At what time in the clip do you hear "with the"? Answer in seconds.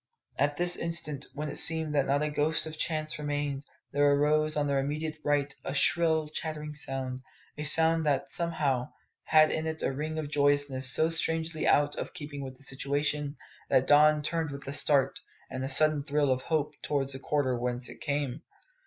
12.41-12.63